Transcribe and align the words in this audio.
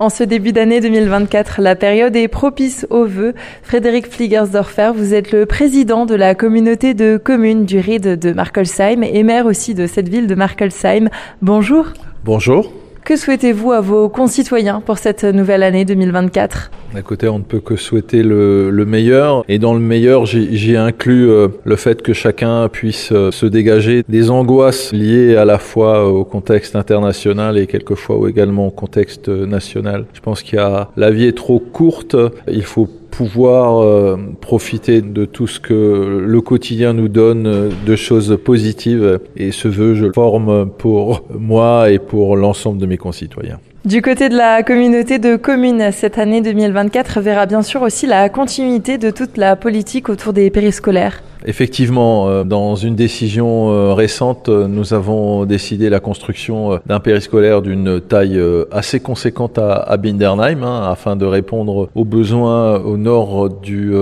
En 0.00 0.08
ce 0.08 0.24
début 0.24 0.50
d'année 0.50 0.80
2024, 0.80 1.62
la 1.62 1.76
période 1.76 2.16
est 2.16 2.26
propice 2.26 2.84
aux 2.90 3.04
vœux. 3.04 3.32
Frédéric 3.62 4.10
Fliegersdorfer, 4.10 4.90
vous 4.92 5.14
êtes 5.14 5.30
le 5.30 5.46
président 5.46 6.04
de 6.04 6.16
la 6.16 6.34
communauté 6.34 6.94
de 6.94 7.16
communes 7.16 7.64
du 7.64 7.78
RID 7.78 8.18
de 8.18 8.32
Markelsheim 8.32 9.04
et 9.04 9.22
maire 9.22 9.46
aussi 9.46 9.72
de 9.72 9.86
cette 9.86 10.08
ville 10.08 10.26
de 10.26 10.34
Markelsheim. 10.34 11.10
Bonjour. 11.42 11.92
Bonjour. 12.24 12.72
Que 13.04 13.16
souhaitez-vous 13.16 13.70
à 13.72 13.82
vos 13.82 14.08
concitoyens 14.08 14.80
pour 14.80 14.96
cette 14.96 15.24
nouvelle 15.24 15.62
année 15.62 15.84
2024 15.84 16.70
Écoutez, 16.96 17.28
on 17.28 17.38
ne 17.38 17.44
peut 17.44 17.60
que 17.60 17.76
souhaiter 17.76 18.22
le, 18.22 18.70
meilleur. 18.86 19.44
Et 19.46 19.58
dans 19.58 19.74
le 19.74 19.80
meilleur, 19.80 20.24
j'y 20.24 20.76
inclus 20.76 21.28
euh, 21.28 21.48
le 21.64 21.76
fait 21.76 22.00
que 22.00 22.14
chacun 22.14 22.66
puisse 22.70 23.12
euh, 23.12 23.30
se 23.30 23.44
dégager 23.44 24.04
des 24.08 24.30
angoisses 24.30 24.90
liées 24.94 25.36
à 25.36 25.44
la 25.44 25.58
fois 25.58 26.08
au 26.08 26.24
contexte 26.24 26.76
international 26.76 27.58
et 27.58 27.66
quelquefois 27.66 28.26
également 28.26 28.68
au 28.68 28.70
contexte 28.70 29.28
national. 29.28 30.06
Je 30.14 30.20
pense 30.20 30.42
qu'il 30.42 30.58
y 30.58 30.62
a, 30.62 30.88
la 30.96 31.10
vie 31.10 31.26
est 31.26 31.36
trop 31.36 31.58
courte. 31.58 32.16
Il 32.48 32.64
faut 32.64 32.88
pouvoir 33.16 33.82
euh, 33.82 34.16
profiter 34.40 35.00
de 35.00 35.24
tout 35.24 35.46
ce 35.46 35.60
que 35.60 36.24
le 36.26 36.40
quotidien 36.40 36.92
nous 36.92 37.08
donne 37.08 37.46
euh, 37.46 37.70
de 37.86 37.96
choses 37.96 38.38
positives. 38.44 39.20
Et 39.36 39.52
ce 39.52 39.68
vœu, 39.68 39.94
je 39.94 40.06
le 40.06 40.12
forme 40.12 40.68
pour 40.68 41.22
moi 41.38 41.90
et 41.90 41.98
pour 41.98 42.36
l'ensemble 42.36 42.78
de 42.78 42.86
mes 42.86 42.96
concitoyens. 42.96 43.60
Du 43.84 44.00
côté 44.02 44.28
de 44.30 44.36
la 44.36 44.62
communauté 44.62 45.18
de 45.18 45.36
communes, 45.36 45.92
cette 45.92 46.18
année 46.18 46.40
2024 46.40 47.20
verra 47.20 47.46
bien 47.46 47.62
sûr 47.62 47.82
aussi 47.82 48.06
la 48.06 48.28
continuité 48.30 48.98
de 48.98 49.10
toute 49.10 49.36
la 49.36 49.56
politique 49.56 50.08
autour 50.08 50.32
des 50.32 50.50
périscolaires. 50.50 51.22
Effectivement, 51.46 52.28
euh, 52.28 52.42
dans 52.42 52.74
une 52.74 52.94
décision 52.94 53.70
euh, 53.70 53.92
récente, 53.92 54.48
euh, 54.48 54.66
nous 54.66 54.94
avons 54.94 55.44
décidé 55.44 55.90
la 55.90 56.00
construction 56.00 56.80
d'un 56.86 57.00
périscolaire 57.00 57.60
d'une 57.60 58.00
taille 58.00 58.40
assez 58.72 59.00
conséquente 59.00 59.58
à, 59.58 59.96
Bindernheim, 59.96 60.62
hein, 60.62 60.88
afin 60.90 61.16
de 61.16 61.26
répondre 61.26 61.88
aux 61.94 62.04
besoins 62.04 62.78
au 62.80 62.96
nord 62.96 63.50
du 63.50 63.92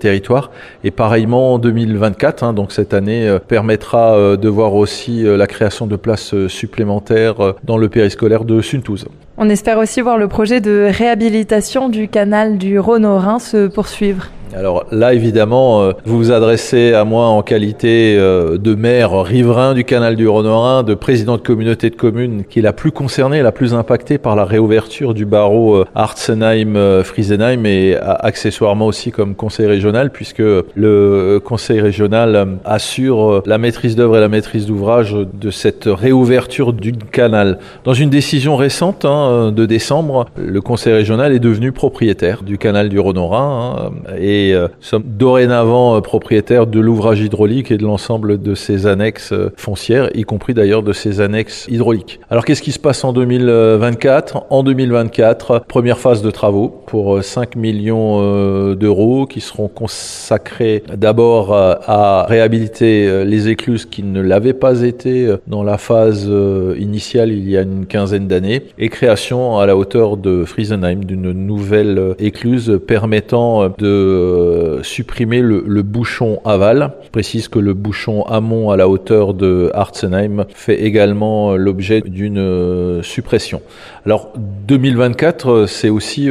territoire. 0.00 0.50
Et 0.84 0.90
pareillement 0.90 1.54
en 1.54 1.58
2024, 1.58 2.42
hein, 2.42 2.52
donc 2.52 2.72
cette 2.72 2.94
année 2.94 3.36
permettra 3.48 4.36
de 4.36 4.48
voir 4.48 4.74
aussi 4.74 5.22
la 5.24 5.46
création 5.46 5.86
de 5.86 5.96
places 5.96 6.34
supplémentaires 6.48 7.54
dans 7.64 7.78
le 7.78 7.88
périscolaire 7.88 8.44
de 8.44 8.60
Suntouze. 8.60 9.06
On 9.38 9.48
espère 9.48 9.78
aussi 9.78 10.00
voir 10.00 10.18
le 10.18 10.28
projet 10.28 10.60
de 10.60 10.90
réhabilitation 10.90 11.88
du 11.88 12.08
canal 12.08 12.58
du 12.58 12.78
Rhône-Rhin 12.78 13.38
se 13.38 13.66
poursuivre. 13.66 14.28
Alors 14.54 14.84
là, 14.90 15.14
évidemment, 15.14 15.82
euh, 15.82 15.92
vous 16.04 16.18
vous 16.18 16.30
adressez 16.30 16.92
à 16.92 17.04
moi 17.04 17.26
en 17.26 17.42
qualité 17.42 18.16
euh, 18.18 18.58
de 18.58 18.74
maire 18.74 19.22
riverain 19.22 19.72
du 19.72 19.84
canal 19.84 20.14
du 20.14 20.28
Rhône-Rhin, 20.28 20.82
de 20.82 20.94
président 20.94 21.36
de 21.36 21.42
communauté 21.42 21.88
de 21.88 21.96
communes 21.96 22.44
qui 22.44 22.58
est 22.58 22.62
la 22.62 22.74
plus 22.74 22.92
concernée, 22.92 23.40
la 23.40 23.52
plus 23.52 23.72
impactée 23.72 24.18
par 24.18 24.36
la 24.36 24.44
réouverture 24.44 25.14
du 25.14 25.24
barreau 25.24 25.76
euh, 25.76 25.84
Artsenheim-Friesenheim 25.94 27.64
et 27.64 27.96
accessoirement 27.96 28.86
aussi 28.86 29.10
comme 29.10 29.34
conseil 29.34 29.66
régional 29.66 30.10
puisque 30.10 30.42
le 30.42 31.40
conseil 31.42 31.80
régional 31.80 32.58
assure 32.64 33.42
la 33.46 33.56
maîtrise 33.56 33.96
d'œuvre 33.96 34.18
et 34.18 34.20
la 34.20 34.28
maîtrise 34.28 34.66
d'ouvrage 34.66 35.16
de 35.32 35.50
cette 35.50 35.84
réouverture 35.86 36.72
du 36.74 36.92
canal. 36.92 37.58
Dans 37.84 37.94
une 37.94 38.10
décision 38.10 38.56
récente 38.56 39.04
hein, 39.04 39.52
de 39.54 39.66
décembre, 39.66 40.26
le 40.36 40.60
conseil 40.60 40.92
régional 40.92 41.32
est 41.32 41.38
devenu 41.38 41.72
propriétaire 41.72 42.42
du 42.42 42.58
canal 42.58 42.88
du 42.90 42.98
Rhône-Rhin 42.98 43.76
hein, 43.78 44.12
et 44.42 44.54
euh, 44.54 44.68
sommes 44.80 45.04
dorénavant 45.04 45.96
euh, 45.96 46.00
propriétaires 46.00 46.66
de 46.66 46.80
l'ouvrage 46.80 47.20
hydraulique 47.20 47.70
et 47.70 47.76
de 47.76 47.84
l'ensemble 47.84 48.40
de 48.40 48.54
ses 48.54 48.86
annexes 48.86 49.32
euh, 49.32 49.52
foncières, 49.56 50.10
y 50.14 50.22
compris 50.22 50.54
d'ailleurs 50.54 50.82
de 50.82 50.92
ses 50.92 51.20
annexes 51.20 51.66
hydrauliques. 51.70 52.20
Alors 52.30 52.44
qu'est-ce 52.44 52.62
qui 52.62 52.72
se 52.72 52.78
passe 52.78 53.04
en 53.04 53.12
2024 53.12 54.44
En 54.50 54.62
2024, 54.62 55.64
première 55.68 55.98
phase 55.98 56.22
de 56.22 56.30
travaux 56.30 56.68
pour 56.86 57.22
5 57.22 57.56
millions 57.56 58.74
d'euros 58.74 59.26
qui 59.26 59.40
seront 59.40 59.68
consacrés 59.68 60.82
d'abord 60.94 61.54
à 61.54 62.26
réhabiliter 62.28 63.24
les 63.24 63.48
écluses 63.48 63.84
qui 63.86 64.02
ne 64.02 64.20
l'avaient 64.20 64.52
pas 64.52 64.82
été 64.82 65.34
dans 65.46 65.62
la 65.62 65.78
phase 65.78 66.30
initiale 66.78 67.32
il 67.32 67.48
y 67.48 67.56
a 67.56 67.62
une 67.62 67.86
quinzaine 67.86 68.28
d'années 68.28 68.62
et 68.78 68.88
création 68.88 69.58
à 69.58 69.66
la 69.66 69.76
hauteur 69.76 70.16
de 70.16 70.44
Friesenheim 70.44 71.04
d'une 71.04 71.32
nouvelle 71.32 72.14
écluse 72.18 72.80
permettant 72.86 73.68
de 73.78 74.31
euh, 74.32 74.82
supprimer 74.82 75.40
le, 75.40 75.82
bouchon 75.82 76.40
aval. 76.44 76.92
Je 77.04 77.10
précise 77.10 77.48
que 77.48 77.58
le 77.58 77.74
bouchon 77.74 78.24
amont 78.24 78.70
à 78.70 78.76
la 78.76 78.88
hauteur 78.88 79.34
de 79.34 79.70
Hartzenheim 79.74 80.46
fait 80.54 80.82
également 80.82 81.56
l'objet 81.56 82.00
d'une 82.00 82.38
euh, 82.38 83.02
suppression. 83.02 83.62
Alors 84.06 84.32
2024, 84.66 85.50
euh, 85.50 85.66
c'est 85.66 85.88
aussi, 85.88 86.30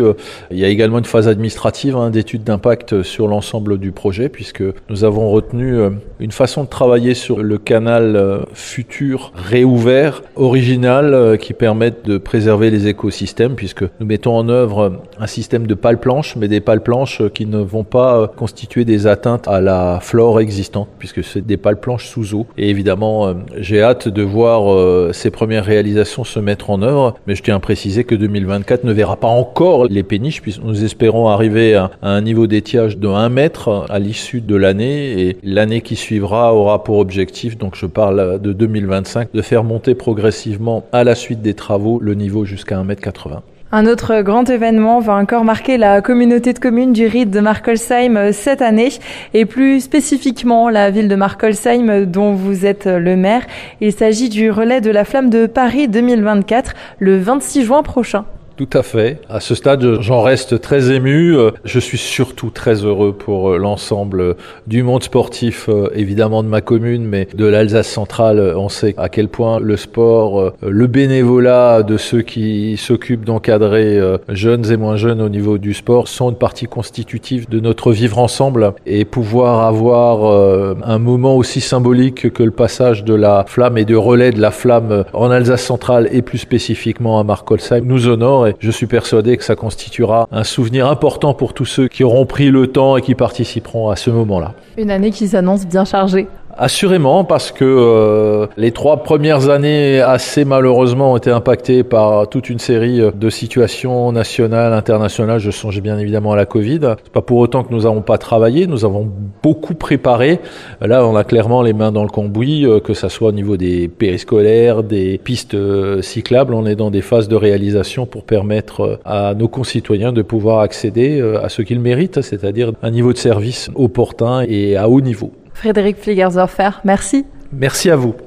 il 0.51 0.57
y 0.57 0.65
a 0.65 0.67
également 0.67 0.97
une 0.97 1.05
phase 1.05 1.27
administrative 1.27 1.95
hein, 1.95 2.09
d'étude 2.09 2.43
d'impact 2.43 3.03
sur 3.03 3.27
l'ensemble 3.27 3.77
du 3.77 3.91
projet, 3.91 4.29
puisque 4.29 4.63
nous 4.89 5.03
avons 5.03 5.29
retenu 5.29 5.77
une 6.19 6.31
façon 6.31 6.63
de 6.63 6.69
travailler 6.69 7.13
sur 7.13 7.43
le 7.43 7.57
canal 7.57 8.45
futur 8.53 9.31
réouvert, 9.35 10.23
original, 10.35 11.37
qui 11.39 11.53
permette 11.53 12.05
de 12.05 12.17
préserver 12.17 12.69
les 12.69 12.87
écosystèmes, 12.87 13.55
puisque 13.55 13.83
nous 13.99 14.05
mettons 14.05 14.35
en 14.35 14.49
œuvre 14.49 15.01
un 15.19 15.27
système 15.27 15.67
de 15.67 15.73
pales 15.73 15.99
planches, 15.99 16.35
mais 16.35 16.47
des 16.47 16.61
pales 16.61 16.83
planches 16.83 17.21
qui 17.33 17.45
ne 17.45 17.59
vont 17.59 17.80
pas 17.83 18.17
euh, 18.17 18.27
constituer 18.27 18.85
des 18.85 19.07
atteintes 19.07 19.47
à 19.47 19.61
la 19.61 19.99
flore 20.01 20.39
existante, 20.39 20.89
puisque 20.99 21.23
c'est 21.23 21.45
des 21.45 21.57
pales 21.57 21.79
planches 21.79 22.07
sous 22.07 22.33
eau. 22.35 22.45
Et 22.57 22.69
évidemment, 22.69 23.27
euh, 23.27 23.33
j'ai 23.57 23.81
hâte 23.81 24.07
de 24.07 24.21
voir 24.21 24.71
euh, 24.71 25.11
ces 25.13 25.31
premières 25.31 25.65
réalisations 25.65 26.23
se 26.23 26.39
mettre 26.39 26.69
en 26.69 26.81
œuvre, 26.81 27.15
mais 27.27 27.35
je 27.35 27.43
tiens 27.43 27.55
à 27.55 27.59
préciser 27.59 28.03
que 28.03 28.15
2024 28.15 28.83
ne 28.83 28.93
verra 28.93 29.15
pas 29.15 29.27
encore 29.27 29.85
les 29.85 30.03
péniches, 30.03 30.41
puisque 30.41 30.63
nous 30.63 30.83
espérons 30.83 31.27
arriver 31.27 31.75
à, 31.75 31.91
un 32.01 32.21
niveau 32.21 32.47
d'étiage 32.47 32.97
de 32.97 33.07
1 33.07 33.29
mètre 33.29 33.85
à 33.89 33.99
l'issue 33.99 34.41
de 34.41 34.55
l'année, 34.55 35.21
et 35.21 35.37
l'année 35.43 35.81
qui 35.81 35.95
suivra 35.95 36.53
aura 36.53 36.83
pour 36.83 36.99
objectif, 36.99 37.57
donc 37.57 37.75
je 37.75 37.85
parle 37.85 38.39
de 38.41 38.53
2025, 38.53 39.29
de 39.33 39.41
faire 39.41 39.63
monter 39.63 39.95
progressivement 39.95 40.85
à 40.91 41.03
la 41.03 41.15
suite 41.15 41.41
des 41.41 41.53
travaux 41.53 41.99
le 42.01 42.13
niveau 42.13 42.45
jusqu'à 42.45 42.77
1 42.77 42.83
mètre 42.83 43.01
80. 43.01 43.43
Un 43.73 43.85
autre 43.85 44.21
grand 44.21 44.49
événement 44.49 44.99
va 44.99 45.15
encore 45.15 45.45
marquer 45.45 45.77
la 45.77 46.01
communauté 46.01 46.51
de 46.51 46.59
communes 46.59 46.91
du 46.91 47.07
RID 47.07 47.29
de 47.29 47.39
Markolsheim 47.39 48.17
euh, 48.17 48.33
cette 48.33 48.61
année 48.61 48.89
et 49.33 49.45
plus 49.45 49.79
spécifiquement 49.79 50.67
la 50.67 50.91
ville 50.91 51.07
de 51.07 51.15
Markolsheim 51.15 51.89
euh, 51.89 52.05
dont 52.05 52.33
vous 52.33 52.65
êtes 52.65 52.87
euh, 52.87 52.99
le 52.99 53.15
maire. 53.15 53.47
Il 53.79 53.93
s'agit 53.93 54.27
du 54.27 54.51
relais 54.51 54.81
de 54.81 54.91
la 54.91 55.05
flamme 55.05 55.29
de 55.29 55.45
Paris 55.45 55.87
2024 55.87 56.73
le 56.99 57.17
26 57.17 57.63
juin 57.63 57.81
prochain. 57.81 58.25
Tout 58.61 58.77
à 58.77 58.83
fait. 58.83 59.19
À 59.27 59.39
ce 59.39 59.55
stade, 59.55 60.01
j'en 60.01 60.21
reste 60.21 60.61
très 60.61 60.91
ému. 60.91 61.35
Je 61.65 61.79
suis 61.79 61.97
surtout 61.97 62.51
très 62.51 62.85
heureux 62.85 63.11
pour 63.11 63.57
l'ensemble 63.57 64.35
du 64.67 64.83
monde 64.83 65.01
sportif, 65.01 65.67
évidemment 65.95 66.43
de 66.43 66.47
ma 66.47 66.61
commune, 66.61 67.03
mais 67.03 67.27
de 67.33 67.45
l'Alsace 67.45 67.87
centrale. 67.87 68.53
On 68.55 68.69
sait 68.69 68.93
à 68.97 69.09
quel 69.09 69.29
point 69.29 69.59
le 69.59 69.77
sport, 69.77 70.53
le 70.61 70.85
bénévolat 70.85 71.81
de 71.81 71.97
ceux 71.97 72.21
qui 72.21 72.77
s'occupent 72.77 73.25
d'encadrer 73.25 73.99
jeunes 74.29 74.71
et 74.71 74.77
moins 74.77 74.95
jeunes 74.95 75.21
au 75.21 75.29
niveau 75.29 75.57
du 75.57 75.73
sport 75.73 76.07
sont 76.07 76.29
une 76.29 76.37
partie 76.37 76.67
constitutive 76.67 77.49
de 77.49 77.59
notre 77.59 77.91
vivre 77.91 78.19
ensemble 78.19 78.73
et 78.85 79.05
pouvoir 79.05 79.65
avoir 79.65 80.77
un 80.85 80.99
moment 80.99 81.35
aussi 81.35 81.61
symbolique 81.61 82.31
que 82.31 82.43
le 82.43 82.51
passage 82.51 83.05
de 83.05 83.15
la 83.15 83.43
flamme 83.47 83.79
et 83.79 83.85
de 83.85 83.95
relais 83.95 84.29
de 84.29 84.39
la 84.39 84.51
flamme 84.51 85.03
en 85.13 85.31
Alsace 85.31 85.63
centrale 85.63 86.09
et 86.11 86.21
plus 86.21 86.37
spécifiquement 86.37 87.19
à 87.19 87.23
Markolsheim 87.23 87.85
nous 87.85 88.07
honore 88.07 88.50
je 88.59 88.71
suis 88.71 88.87
persuadé 88.87 89.37
que 89.37 89.43
ça 89.43 89.55
constituera 89.55 90.27
un 90.31 90.43
souvenir 90.43 90.87
important 90.87 91.33
pour 91.33 91.53
tous 91.53 91.65
ceux 91.65 91.87
qui 91.87 92.03
auront 92.03 92.25
pris 92.25 92.49
le 92.49 92.67
temps 92.67 92.97
et 92.97 93.01
qui 93.01 93.15
participeront 93.15 93.89
à 93.89 93.95
ce 93.95 94.09
moment-là. 94.09 94.53
Une 94.77 94.91
année 94.91 95.11
qui 95.11 95.27
s'annonce 95.27 95.65
bien 95.65 95.85
chargée. 95.85 96.27
Assurément, 96.63 97.23
parce 97.23 97.51
que 97.51 97.65
euh, 97.65 98.45
les 98.55 98.71
trois 98.71 98.97
premières 98.97 99.49
années, 99.49 99.99
assez 99.99 100.45
malheureusement, 100.45 101.13
ont 101.13 101.17
été 101.17 101.31
impactées 101.31 101.81
par 101.81 102.29
toute 102.29 102.51
une 102.51 102.59
série 102.59 103.01
de 103.01 103.29
situations 103.31 104.11
nationales, 104.11 104.71
internationales. 104.71 105.39
Je 105.39 105.49
songe 105.49 105.81
bien 105.81 105.97
évidemment 105.97 106.33
à 106.33 106.35
la 106.35 106.45
Covid. 106.45 106.81
C'est 107.03 107.11
pas 107.11 107.23
pour 107.23 107.39
autant 107.39 107.63
que 107.63 107.73
nous 107.73 107.81
n'avons 107.81 108.03
pas 108.03 108.19
travaillé. 108.19 108.67
Nous 108.67 108.85
avons 108.85 109.09
beaucoup 109.41 109.73
préparé. 109.73 110.39
Là, 110.81 111.03
on 111.03 111.15
a 111.15 111.23
clairement 111.23 111.63
les 111.63 111.73
mains 111.73 111.91
dans 111.91 112.03
le 112.03 112.09
cambouis, 112.09 112.67
euh, 112.67 112.79
que 112.79 112.93
ça 112.93 113.09
soit 113.09 113.29
au 113.29 113.31
niveau 113.31 113.57
des 113.57 113.87
périscolaires, 113.87 114.83
des 114.83 115.17
pistes 115.17 115.55
euh, 115.55 116.03
cyclables. 116.03 116.53
On 116.53 116.67
est 116.67 116.75
dans 116.75 116.91
des 116.91 117.01
phases 117.01 117.27
de 117.27 117.35
réalisation 117.35 118.05
pour 118.05 118.23
permettre 118.23 118.99
à 119.03 119.33
nos 119.33 119.47
concitoyens 119.47 120.13
de 120.13 120.21
pouvoir 120.21 120.59
accéder 120.59 121.23
à 121.41 121.49
ce 121.49 121.63
qu'ils 121.63 121.79
méritent, 121.79 122.21
c'est-à-dire 122.21 122.73
un 122.83 122.91
niveau 122.91 123.13
de 123.13 123.17
service 123.17 123.71
opportun 123.73 124.45
et 124.47 124.77
à 124.77 124.87
haut 124.87 125.01
niveau. 125.01 125.31
Frédéric 125.53 125.97
Fliegersdorfer, 125.97 126.81
merci. 126.83 127.25
Merci 127.51 127.89
à 127.89 127.95
vous. 127.95 128.15